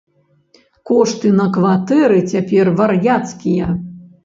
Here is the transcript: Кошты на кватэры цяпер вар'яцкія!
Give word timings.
Кошты 0.91 1.33
на 1.41 1.45
кватэры 1.59 2.19
цяпер 2.33 2.73
вар'яцкія! 2.83 3.71